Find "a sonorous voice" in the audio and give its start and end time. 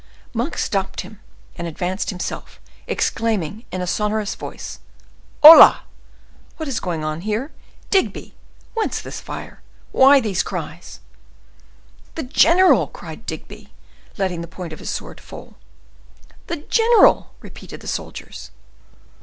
3.83-4.79